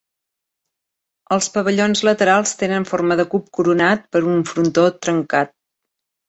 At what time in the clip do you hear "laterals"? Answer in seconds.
2.09-2.53